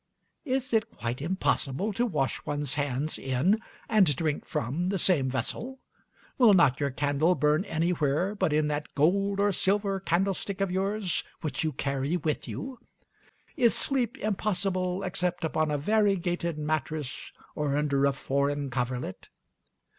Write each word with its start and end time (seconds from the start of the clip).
Is 0.45 0.73
it 0.73 0.89
quite 0.89 1.21
impossible 1.21 1.93
to 1.93 2.07
wash 2.07 2.43
one's 2.43 2.73
hands 2.73 3.19
in, 3.19 3.61
and 3.87 4.15
drink 4.15 4.47
from, 4.47 4.89
the 4.89 4.97
same 4.97 5.29
vessel? 5.29 5.77
Will 6.39 6.55
not 6.55 6.79
your 6.79 6.89
candle 6.89 7.35
burn 7.35 7.63
anywhere 7.65 8.33
but 8.33 8.51
in 8.51 8.65
that 8.69 8.95
gold 8.95 9.39
or 9.39 9.51
silver 9.51 9.99
candlestick 9.99 10.59
of 10.59 10.71
yours, 10.71 11.23
which 11.41 11.63
you 11.63 11.71
carry 11.71 12.17
with 12.17 12.47
you? 12.47 12.79
Is 13.55 13.75
sleep 13.75 14.17
impossible 14.17 15.03
except 15.03 15.43
upon 15.43 15.69
a 15.69 15.77
variegated 15.77 16.57
mattress, 16.57 17.31
or 17.53 17.77
under 17.77 18.07
a 18.07 18.11
foreign 18.11 18.71
coverlet? 18.71 19.29